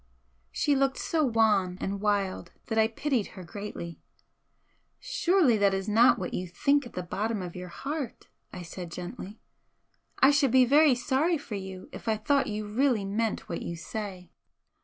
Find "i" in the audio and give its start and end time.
2.79-2.87, 8.51-8.63, 10.17-10.31, 12.07-12.17